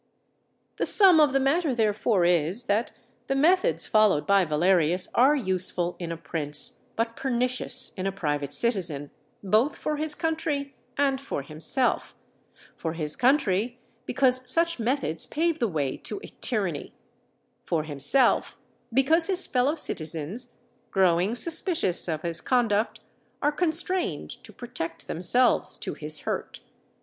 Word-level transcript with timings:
The 0.77 0.87
sum 0.87 1.19
of 1.19 1.31
the 1.31 1.39
matter, 1.39 1.75
therefore, 1.75 2.25
is, 2.25 2.63
that 2.63 2.91
the 3.27 3.35
methods 3.35 3.85
followed 3.85 4.25
by 4.25 4.43
Valerius 4.45 5.07
are 5.13 5.35
useful 5.35 5.95
in 5.99 6.11
a 6.11 6.17
prince, 6.17 6.81
but 6.95 7.15
pernicious 7.15 7.93
in 7.93 8.07
a 8.07 8.11
private 8.11 8.51
citizen, 8.51 9.11
both 9.43 9.75
for 9.75 9.97
his 9.97 10.15
country 10.15 10.73
and 10.97 11.21
for 11.21 11.43
himself, 11.43 12.15
for 12.75 12.93
his 12.93 13.15
country, 13.15 13.79
because 14.07 14.41
such 14.49 14.79
methods 14.79 15.27
pave 15.27 15.59
the 15.59 15.67
way 15.67 15.97
to 15.97 16.19
a 16.23 16.29
tyranny; 16.41 16.95
for 17.63 17.83
himself, 17.83 18.57
because 18.91 19.27
his 19.27 19.45
fellow 19.45 19.75
citizens, 19.75 20.63
growing 20.89 21.35
suspicious 21.35 22.07
of 22.07 22.23
his 22.23 22.41
conduct, 22.41 23.01
are 23.39 23.51
constrained 23.51 24.31
to 24.31 24.51
protect 24.51 25.05
themselves 25.05 25.77
to 25.77 25.93
his 25.93 26.21
hurt. 26.21 26.61